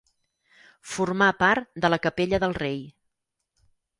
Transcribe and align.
Formar 0.93 1.27
part 1.43 1.69
de 1.85 1.93
la 1.95 2.01
capella 2.07 2.39
del 2.47 2.57
rei. 2.61 2.83